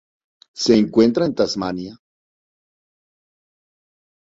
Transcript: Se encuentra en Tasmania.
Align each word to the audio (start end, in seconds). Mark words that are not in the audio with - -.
Se 0.55 0.75
encuentra 0.75 1.27
en 1.27 1.35
Tasmania. 1.35 1.95